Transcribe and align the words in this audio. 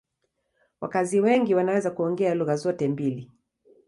Wakazi 0.81 1.21
wengi 1.21 1.55
wanaweza 1.55 1.91
kuongea 1.91 2.35
lugha 2.35 2.55
zote 2.55 2.87
mbili. 2.87 3.31